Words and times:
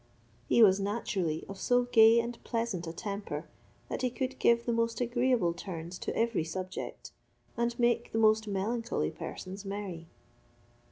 He 0.47 0.63
was 0.63 0.79
naturally 0.79 1.45
of 1.47 1.59
so 1.59 1.83
gay 1.83 2.19
and 2.19 2.43
pleasant 2.43 2.87
a 2.87 2.91
temper, 2.91 3.47
that 3.87 4.01
he 4.01 4.09
could 4.09 4.39
give 4.39 4.65
the 4.65 4.73
most 4.73 4.99
agreeable 4.99 5.53
turns 5.53 5.99
to 5.99 6.15
every 6.15 6.43
subject, 6.43 7.11
and 7.55 7.77
make 7.77 8.11
the 8.11 8.17
most 8.17 8.47
melancholy 8.47 9.11
persons 9.11 9.63
merry. 9.63 10.07